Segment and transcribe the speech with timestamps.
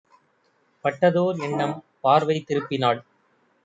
[0.85, 1.75] பட்டதோர் எண்ணம்!
[2.01, 3.01] பார்வை திருப்பினாள்: